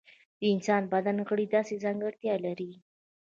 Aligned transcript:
د 0.39 0.41
انسان 0.53 0.81
د 0.85 0.89
بدن 0.93 1.17
غړي 1.27 1.45
داسې 1.55 1.75
ځانګړتیا 1.83 2.35
لري. 2.45 2.71